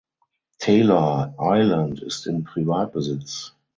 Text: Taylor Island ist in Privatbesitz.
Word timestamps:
Taylor 0.57 1.31
Island 1.37 1.99
ist 2.01 2.25
in 2.25 2.43
Privatbesitz. 2.43 3.53